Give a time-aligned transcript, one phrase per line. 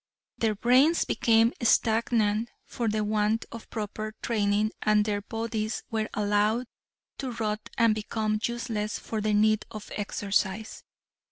[0.39, 6.65] Their brains became stagnant for the want of proper training and their bodies were allowed
[7.19, 10.83] to rot and become useless for the need of exercise.